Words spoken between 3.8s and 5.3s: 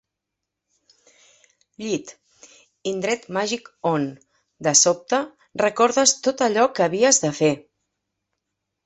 on, de sobte,